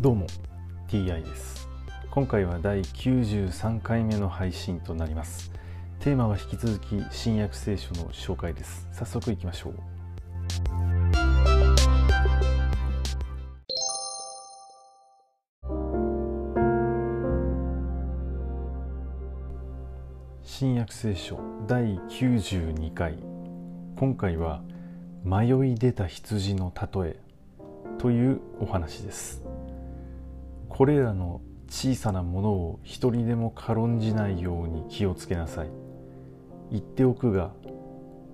[0.00, 0.28] どうも
[0.86, 1.68] TI です。
[2.12, 5.50] 今回は第93回目の配信となります。
[5.98, 8.86] テーマは引き続き新約聖書の紹介です。
[8.92, 9.74] 早速いきましょう。
[20.44, 23.18] 新約聖書第92回。
[23.96, 24.62] 今回は
[25.24, 27.16] 迷い出た羊の例え
[27.98, 29.42] というお話です。
[30.68, 35.70] これらの小さなものを一人でも軽んじないように気をつけなさい。
[36.70, 37.52] 言っておくが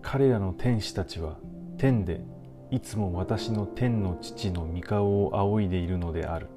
[0.03, 1.39] 彼らの天使たちは
[1.79, 2.21] 天で
[2.71, 6.49] いつも私の天の父の御顔を仰いでいるのである。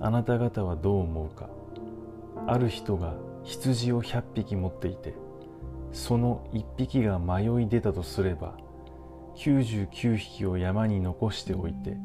[0.00, 1.48] あなた方はどう思うか。
[2.46, 5.14] ある人が羊を100匹持っていて
[5.92, 8.56] その1匹が迷い出たとすれば
[9.36, 11.96] 99匹を山に残しておいて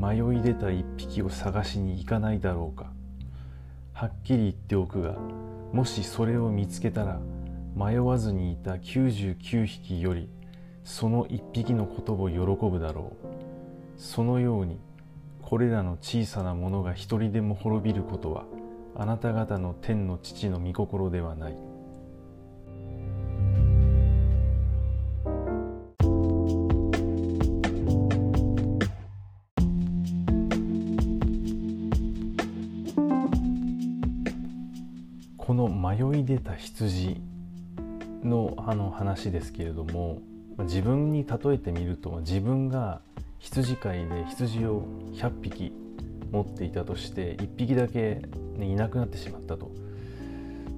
[0.00, 2.90] 迷い出た1匹を探しに行かないだろうか。
[3.92, 5.16] はっきり言っておくが
[5.74, 7.20] もしそれを見つけたら
[7.76, 10.30] 迷わずにいた99匹より
[10.84, 13.26] その1匹のことを喜ぶだろう。
[13.98, 14.80] そのように
[15.42, 18.46] これらの小さなものが一人でも滅びることは
[18.96, 21.56] あなた方の天の父の御心ではない。
[35.50, 37.20] この迷い出た羊
[38.22, 40.20] のあの話ですけれども
[40.58, 43.00] 自分に例えてみると自分が
[43.40, 45.72] 羊飼いで羊を100匹
[46.30, 48.22] 持っていたとして1匹だけ、
[48.58, 49.72] ね、いなくなってしまったと、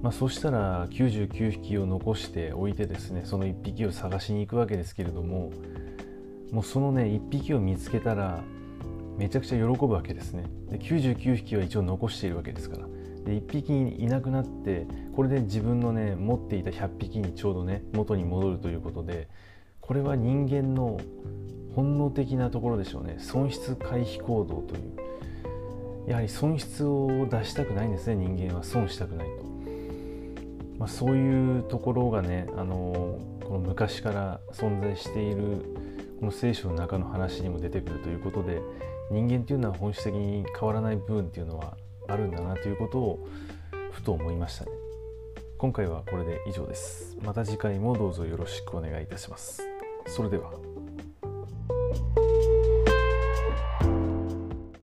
[0.01, 5.51] まあ、そしたら99匹を残しておいてですねその1匹を探しに行くわけですけれども
[6.49, 8.41] もうそのね1匹を見つけたら
[9.19, 10.45] めちゃくちゃ喜ぶわけですね。
[10.71, 12.87] で99匹は一応残しているわけですから。
[13.25, 14.85] で1匹いなくなって
[15.15, 19.27] これで自分のね持っていた100匹にちょうどね元に戻るということで
[19.81, 20.99] これは人間の
[21.75, 23.17] 本能的なところでしょうね。
[23.19, 25.13] 損失回避行動という。
[26.07, 29.43] やはり損失を出したくないんですね人間は損したくないと、
[30.77, 35.63] まあ、そういうところがねあのこの昔から存在している
[36.19, 38.61] この聖書の中の話にも出てくるということで
[39.11, 43.27] 人間というのは本質的に変わらない部分っていうのはあるんだなということを
[43.91, 44.71] ふと思いましたね。
[45.57, 47.17] 今回はこれで以上です。
[47.21, 49.63] また次回もどうぞよろしくお願いいたします。
[50.07, 50.72] それでは。